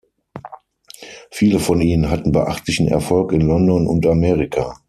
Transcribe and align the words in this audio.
Viele 1.29 1.59
von 1.59 1.79
ihnen 1.79 2.09
hatten 2.09 2.31
beachtlichen 2.31 2.87
Erfolg 2.87 3.31
in 3.33 3.41
London 3.41 3.85
und 3.85 4.03
Amerika. 4.07 4.79